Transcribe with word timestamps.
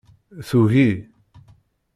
Tugi. 0.47 0.89